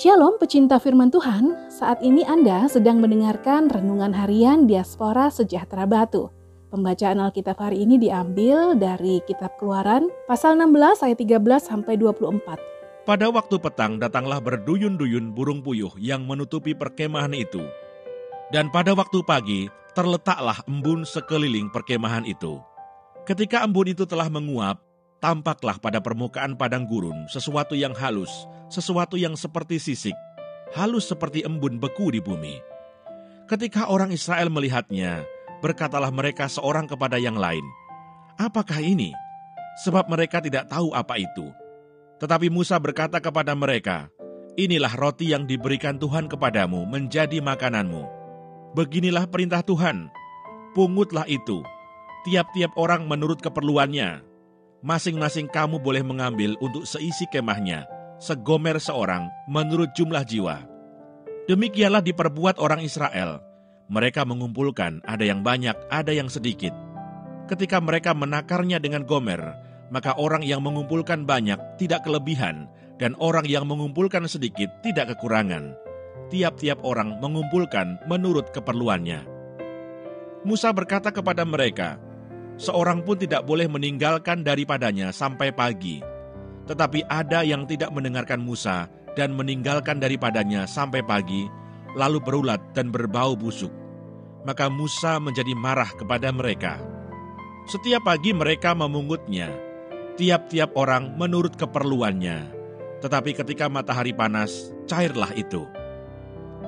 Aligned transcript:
Shalom 0.00 0.40
pecinta 0.40 0.80
firman 0.80 1.12
Tuhan, 1.12 1.68
saat 1.68 2.00
ini 2.00 2.24
Anda 2.24 2.64
sedang 2.72 3.04
mendengarkan 3.04 3.68
Renungan 3.68 4.16
Harian 4.16 4.64
Diaspora 4.64 5.28
Sejahtera 5.28 5.84
Batu. 5.84 6.32
Pembacaan 6.72 7.20
Alkitab 7.20 7.60
hari 7.60 7.84
ini 7.84 8.00
diambil 8.00 8.72
dari 8.80 9.20
kitab 9.28 9.60
Keluaran 9.60 10.08
pasal 10.24 10.56
16 10.56 11.04
ayat 11.04 11.20
13 11.20 11.36
sampai 11.60 12.00
24. 12.00 12.32
Pada 13.04 13.28
waktu 13.28 13.60
petang 13.60 14.00
datanglah 14.00 14.40
berduyun-duyun 14.40 15.36
burung 15.36 15.60
puyuh 15.60 15.92
yang 16.00 16.24
menutupi 16.24 16.72
perkemahan 16.72 17.36
itu. 17.36 17.60
Dan 18.48 18.72
pada 18.72 18.96
waktu 18.96 19.20
pagi 19.20 19.68
terletaklah 19.92 20.64
embun 20.64 21.04
sekeliling 21.04 21.68
perkemahan 21.68 22.24
itu. 22.24 22.56
Ketika 23.28 23.68
embun 23.68 23.92
itu 23.92 24.08
telah 24.08 24.32
menguap, 24.32 24.80
tampaklah 25.20 25.76
pada 25.76 26.00
permukaan 26.00 26.56
padang 26.56 26.88
gurun 26.88 27.28
sesuatu 27.28 27.76
yang 27.76 27.92
halus, 27.92 28.48
sesuatu 28.72 29.20
yang 29.20 29.36
seperti 29.36 29.76
sisik, 29.76 30.16
halus 30.72 31.06
seperti 31.12 31.44
embun 31.44 31.76
beku 31.76 32.08
di 32.08 32.18
bumi. 32.24 32.58
Ketika 33.44 33.92
orang 33.92 34.16
Israel 34.16 34.48
melihatnya, 34.48 35.28
berkatalah 35.60 36.08
mereka 36.08 36.48
seorang 36.48 36.88
kepada 36.88 37.20
yang 37.20 37.36
lain, 37.36 37.62
"Apakah 38.40 38.80
ini?" 38.80 39.12
Sebab 39.84 40.08
mereka 40.08 40.40
tidak 40.40 40.66
tahu 40.72 40.96
apa 40.96 41.20
itu. 41.20 41.52
Tetapi 42.20 42.48
Musa 42.52 42.76
berkata 42.80 43.20
kepada 43.20 43.52
mereka, 43.56 44.08
"Inilah 44.56 44.92
roti 44.92 45.32
yang 45.32 45.44
diberikan 45.44 45.96
Tuhan 45.96 46.28
kepadamu 46.28 46.84
menjadi 46.88 47.40
makananmu. 47.40 48.04
Beginilah 48.76 49.26
perintah 49.28 49.64
Tuhan: 49.64 50.08
pungutlah 50.76 51.24
itu, 51.28 51.64
tiap-tiap 52.28 52.72
orang 52.76 53.04
menurut 53.08 53.40
keperluannya." 53.40 54.29
Masing-masing 54.80 55.48
kamu 55.48 55.80
boleh 55.80 56.00
mengambil 56.00 56.56
untuk 56.60 56.88
seisi 56.88 57.28
kemahnya, 57.28 57.84
segomer 58.20 58.80
seorang 58.80 59.28
menurut 59.48 59.92
jumlah 59.96 60.24
jiwa. 60.24 60.64
Demikianlah 61.48 62.04
diperbuat 62.04 62.60
orang 62.60 62.84
Israel. 62.84 63.40
Mereka 63.90 64.22
mengumpulkan, 64.22 65.02
ada 65.02 65.26
yang 65.26 65.42
banyak, 65.42 65.74
ada 65.90 66.14
yang 66.14 66.30
sedikit. 66.30 66.70
Ketika 67.50 67.82
mereka 67.82 68.14
menakarnya 68.14 68.78
dengan 68.78 69.02
gomer, 69.02 69.42
maka 69.90 70.14
orang 70.14 70.46
yang 70.46 70.62
mengumpulkan 70.62 71.26
banyak 71.26 71.58
tidak 71.74 72.06
kelebihan, 72.06 72.70
dan 73.02 73.18
orang 73.18 73.42
yang 73.50 73.66
mengumpulkan 73.66 74.22
sedikit 74.30 74.70
tidak 74.86 75.16
kekurangan. 75.16 75.74
Tiap-tiap 76.30 76.78
orang 76.86 77.18
mengumpulkan 77.18 77.98
menurut 78.06 78.54
keperluannya. 78.54 79.26
Musa 80.46 80.70
berkata 80.70 81.10
kepada 81.10 81.42
mereka, 81.42 81.98
seorang 82.60 83.00
pun 83.00 83.16
tidak 83.16 83.48
boleh 83.48 83.64
meninggalkan 83.64 84.44
daripadanya 84.44 85.08
sampai 85.16 85.48
pagi. 85.48 86.04
Tetapi 86.68 87.08
ada 87.08 87.40
yang 87.40 87.64
tidak 87.64 87.88
mendengarkan 87.90 88.44
Musa 88.44 88.86
dan 89.16 89.32
meninggalkan 89.32 89.98
daripadanya 89.98 90.68
sampai 90.68 91.00
pagi, 91.00 91.48
lalu 91.96 92.20
berulat 92.20 92.60
dan 92.76 92.92
berbau 92.92 93.32
busuk. 93.34 93.72
Maka 94.44 94.68
Musa 94.68 95.16
menjadi 95.16 95.56
marah 95.56 95.88
kepada 95.96 96.28
mereka. 96.30 96.78
Setiap 97.66 98.06
pagi 98.06 98.36
mereka 98.36 98.76
memungutnya, 98.76 99.50
tiap-tiap 100.20 100.76
orang 100.76 101.16
menurut 101.16 101.56
keperluannya. 101.56 102.60
Tetapi 103.00 103.32
ketika 103.32 103.72
matahari 103.72 104.12
panas, 104.12 104.70
cairlah 104.84 105.32
itu. 105.32 105.64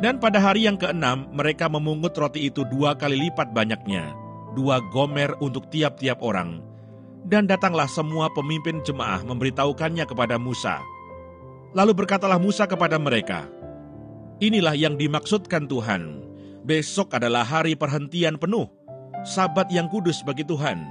Dan 0.01 0.19
pada 0.19 0.41
hari 0.41 0.65
yang 0.67 0.81
keenam, 0.81 1.29
mereka 1.31 1.69
memungut 1.69 2.17
roti 2.17 2.49
itu 2.49 2.65
dua 2.67 2.97
kali 2.97 3.29
lipat 3.29 3.55
banyaknya, 3.55 4.11
dua 4.53 4.81
gomer 4.93 5.33
untuk 5.41 5.69
tiap-tiap 5.73 6.21
orang. 6.21 6.61
Dan 7.23 7.47
datanglah 7.47 7.87
semua 7.87 8.29
pemimpin 8.35 8.83
jemaah 8.83 9.23
memberitahukannya 9.23 10.05
kepada 10.05 10.37
Musa. 10.37 10.83
Lalu 11.73 12.05
berkatalah 12.05 12.37
Musa 12.37 12.67
kepada 12.67 12.99
mereka, 12.99 13.47
Inilah 14.43 14.75
yang 14.75 14.99
dimaksudkan 14.99 15.71
Tuhan. 15.71 16.19
Besok 16.67 17.15
adalah 17.15 17.47
hari 17.47 17.79
perhentian 17.79 18.43
penuh, 18.43 18.67
sabat 19.23 19.71
yang 19.71 19.87
kudus 19.87 20.27
bagi 20.27 20.43
Tuhan. 20.43 20.83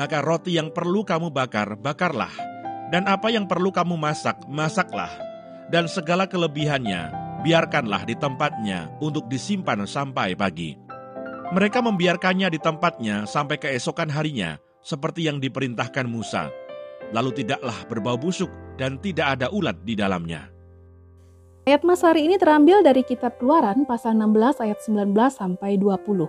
Maka 0.00 0.24
roti 0.24 0.56
yang 0.56 0.72
perlu 0.72 1.04
kamu 1.04 1.28
bakar, 1.28 1.76
bakarlah. 1.76 2.32
Dan 2.88 3.04
apa 3.04 3.28
yang 3.28 3.44
perlu 3.44 3.68
kamu 3.68 4.00
masak, 4.00 4.40
masaklah. 4.48 5.12
Dan 5.68 5.92
segala 5.92 6.24
kelebihannya, 6.24 7.12
biarkanlah 7.44 8.08
di 8.08 8.16
tempatnya 8.16 8.88
untuk 9.04 9.28
disimpan 9.28 9.84
sampai 9.84 10.32
pagi.' 10.32 10.85
Mereka 11.46 11.78
membiarkannya 11.78 12.50
di 12.50 12.58
tempatnya 12.58 13.22
sampai 13.22 13.54
keesokan 13.62 14.10
harinya, 14.10 14.58
seperti 14.82 15.30
yang 15.30 15.38
diperintahkan 15.38 16.02
Musa. 16.10 16.50
Lalu 17.14 17.38
tidaklah 17.38 17.86
berbau 17.86 18.18
busuk 18.18 18.50
dan 18.74 18.98
tidak 18.98 19.38
ada 19.38 19.46
ulat 19.54 19.78
di 19.86 19.94
dalamnya. 19.94 20.50
Ayat 21.70 21.86
Mas 21.86 22.02
hari 22.02 22.26
ini 22.26 22.34
terambil 22.34 22.82
dari 22.82 23.06
kitab 23.06 23.38
Keluaran 23.38 23.86
pasal 23.86 24.18
16 24.18 24.58
ayat 24.58 24.78
19 24.82 25.14
sampai 25.30 25.78
20. 25.78 26.26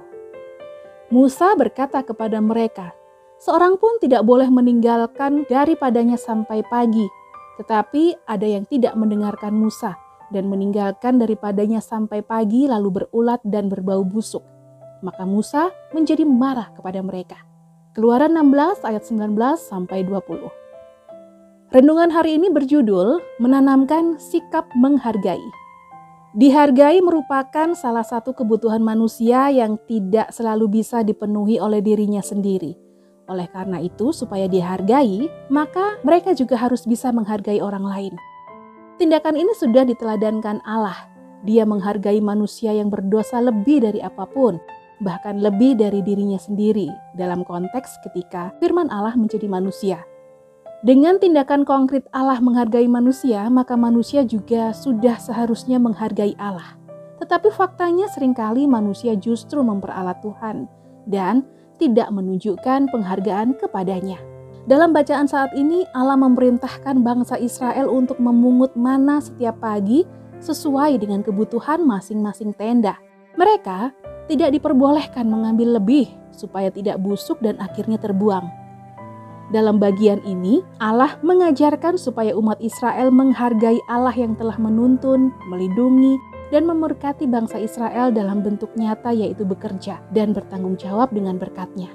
Musa 1.09 1.50
berkata 1.57 2.06
kepada 2.06 2.38
mereka, 2.38 2.94
Seorang 3.41 3.81
pun 3.81 3.97
tidak 3.97 4.22
boleh 4.22 4.50
meninggalkan 4.53 5.50
daripadanya 5.50 6.17
sampai 6.17 6.61
pagi, 6.69 7.06
tetapi 7.57 8.22
ada 8.29 8.45
yang 8.45 8.69
tidak 8.69 8.94
mendengarkan 8.94 9.57
Musa 9.57 9.97
dan 10.29 10.45
meninggalkan 10.45 11.17
daripadanya 11.17 11.81
sampai 11.81 12.22
pagi 12.22 12.69
lalu 12.69 13.01
berulat 13.01 13.41
dan 13.45 13.66
berbau 13.69 14.06
busuk 14.06 14.56
maka 15.02 15.24
Musa 15.25 15.74
menjadi 15.94 16.25
marah 16.25 16.74
kepada 16.74 17.02
mereka. 17.02 17.41
Keluaran 17.97 18.38
16 18.38 18.85
ayat 18.85 19.03
19 19.06 19.34
sampai 19.58 20.06
20. 20.06 20.47
Renungan 21.74 22.13
hari 22.13 22.40
ini 22.40 22.47
berjudul 22.47 23.19
Menanamkan 23.44 24.16
Sikap 24.22 24.69
Menghargai. 24.78 25.41
Dihargai 26.38 27.02
merupakan 27.02 27.74
salah 27.74 28.06
satu 28.06 28.31
kebutuhan 28.38 28.80
manusia 28.80 29.50
yang 29.50 29.75
tidak 29.90 30.30
selalu 30.30 30.80
bisa 30.80 31.02
dipenuhi 31.02 31.57
oleh 31.57 31.81
dirinya 31.81 32.22
sendiri. 32.22 32.78
Oleh 33.28 33.50
karena 33.52 33.84
itu, 33.84 34.16
supaya 34.16 34.47
dihargai, 34.47 35.28
maka 35.52 36.00
mereka 36.06 36.31
juga 36.31 36.56
harus 36.56 36.88
bisa 36.88 37.12
menghargai 37.12 37.59
orang 37.59 37.84
lain. 37.84 38.13
Tindakan 39.02 39.36
ini 39.36 39.52
sudah 39.57 39.84
diteladankan 39.84 40.63
Allah. 40.63 41.09
Dia 41.44 41.68
menghargai 41.68 42.24
manusia 42.24 42.72
yang 42.72 42.88
berdosa 42.88 43.44
lebih 43.44 43.84
dari 43.84 44.00
apa 44.00 44.24
pun, 44.24 44.57
bahkan 45.02 45.38
lebih 45.41 45.78
dari 45.78 46.02
dirinya 46.02 46.38
sendiri 46.41 46.90
dalam 47.13 47.46
konteks 47.46 48.02
ketika 48.06 48.53
firman 48.58 48.90
Allah 48.90 49.13
menjadi 49.13 49.46
manusia. 49.46 50.02
Dengan 50.85 51.18
tindakan 51.18 51.66
konkret 51.66 52.06
Allah 52.13 52.38
menghargai 52.38 52.85
manusia, 52.85 53.50
maka 53.50 53.74
manusia 53.74 54.22
juga 54.22 54.74
sudah 54.78 55.18
seharusnya 55.18 55.81
menghargai 55.81 56.38
Allah. 56.38 56.78
Tetapi 57.18 57.50
faktanya 57.50 58.06
sering 58.13 58.38
kali 58.38 58.69
manusia 58.69 59.18
justru 59.18 59.66
memperalat 59.66 60.22
Tuhan 60.22 60.69
dan 61.09 61.41
tidak 61.81 62.13
menunjukkan 62.13 62.94
penghargaan 62.94 63.57
kepadanya. 63.57 64.22
Dalam 64.69 64.91
bacaan 64.91 65.25
saat 65.25 65.56
ini, 65.56 65.88
Allah 65.97 66.19
memerintahkan 66.19 67.02
bangsa 67.02 67.40
Israel 67.40 67.90
untuk 67.90 68.22
memungut 68.22 68.75
mana 68.78 69.18
setiap 69.24 69.57
pagi 69.63 70.03
sesuai 70.44 71.02
dengan 71.02 71.25
kebutuhan 71.25 71.81
masing-masing 71.88 72.53
tenda. 72.53 73.00
Mereka 73.40 73.96
tidak 74.27 74.53
diperbolehkan 74.53 75.25
mengambil 75.27 75.79
lebih 75.79 76.11
supaya 76.35 76.69
tidak 76.69 76.99
busuk 77.01 77.39
dan 77.41 77.57
akhirnya 77.57 77.97
terbuang. 77.97 78.45
Dalam 79.47 79.79
bagian 79.79 80.19
ini, 80.27 80.59
Allah 80.83 81.15
mengajarkan 81.23 81.95
supaya 81.95 82.35
umat 82.35 82.59
Israel 82.59 83.15
menghargai 83.15 83.79
Allah 83.88 84.11
yang 84.11 84.35
telah 84.35 84.59
menuntun, 84.59 85.31
melindungi, 85.47 86.19
dan 86.51 86.67
memberkati 86.67 87.27
bangsa 87.27 87.59
Israel 87.59 88.11
dalam 88.11 88.43
bentuk 88.43 88.71
nyata 88.75 89.11
yaitu 89.15 89.47
bekerja 89.47 90.03
dan 90.11 90.35
bertanggung 90.35 90.75
jawab 90.75 91.11
dengan 91.15 91.39
berkatnya. 91.39 91.91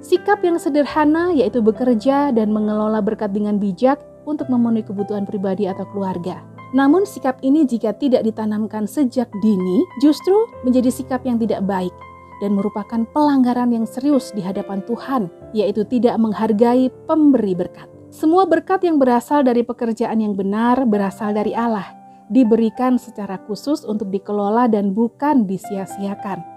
Sikap 0.00 0.44
yang 0.44 0.56
sederhana 0.60 1.32
yaitu 1.32 1.60
bekerja 1.64 2.32
dan 2.32 2.52
mengelola 2.52 3.00
berkat 3.00 3.32
dengan 3.32 3.56
bijak 3.60 4.00
untuk 4.28 4.48
memenuhi 4.48 4.84
kebutuhan 4.84 5.24
pribadi 5.24 5.68
atau 5.68 5.84
keluarga. 5.92 6.55
Namun 6.74 7.06
sikap 7.06 7.38
ini 7.46 7.62
jika 7.62 7.94
tidak 7.94 8.26
ditanamkan 8.26 8.90
sejak 8.90 9.30
dini 9.38 9.86
justru 10.02 10.50
menjadi 10.66 10.90
sikap 10.90 11.22
yang 11.22 11.38
tidak 11.38 11.62
baik 11.62 11.94
dan 12.42 12.58
merupakan 12.58 13.06
pelanggaran 13.14 13.72
yang 13.72 13.86
serius 13.88 14.34
di 14.34 14.42
hadapan 14.42 14.82
Tuhan, 14.84 15.30
yaitu 15.56 15.86
tidak 15.86 16.18
menghargai 16.20 16.90
pemberi 17.06 17.54
berkat. 17.56 17.88
Semua 18.10 18.48
berkat 18.48 18.84
yang 18.84 18.96
berasal 18.96 19.44
dari 19.44 19.60
pekerjaan 19.60 20.20
yang 20.20 20.32
benar 20.36 20.84
berasal 20.88 21.32
dari 21.32 21.52
Allah, 21.52 21.96
diberikan 22.28 22.98
secara 22.98 23.40
khusus 23.46 23.86
untuk 23.86 24.10
dikelola 24.10 24.68
dan 24.68 24.92
bukan 24.92 25.46
disia-siakan. 25.46 26.56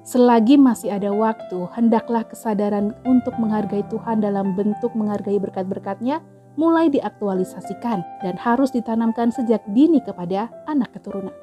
Selagi 0.00 0.56
masih 0.56 0.96
ada 0.96 1.12
waktu, 1.12 1.68
hendaklah 1.76 2.24
kesadaran 2.24 2.96
untuk 3.04 3.36
menghargai 3.36 3.84
Tuhan 3.92 4.24
dalam 4.24 4.56
bentuk 4.56 4.96
menghargai 4.96 5.36
berkat-berkatnya 5.36 6.24
mulai 6.58 6.90
diaktualisasikan 6.90 8.02
dan 8.22 8.34
harus 8.38 8.70
ditanamkan 8.74 9.30
sejak 9.30 9.62
dini 9.70 10.02
kepada 10.02 10.50
anak 10.66 10.94
keturunan. 10.96 11.34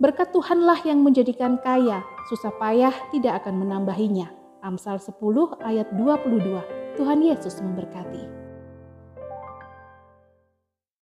Berkat 0.00 0.32
Tuhanlah 0.32 0.80
yang 0.88 1.04
menjadikan 1.04 1.60
kaya, 1.60 2.00
susah 2.32 2.54
payah 2.56 2.94
tidak 3.12 3.44
akan 3.44 3.60
menambahinya. 3.60 4.32
Amsal 4.64 4.96
10 4.96 5.16
ayat 5.60 5.88
22. 5.92 6.96
Tuhan 6.96 7.20
Yesus 7.20 7.60
memberkati. 7.60 8.39